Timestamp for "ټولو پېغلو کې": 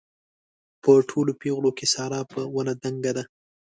1.09-1.85